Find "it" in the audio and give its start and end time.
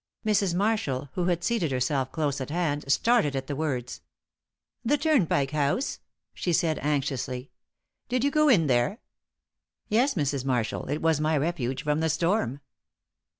10.89-11.03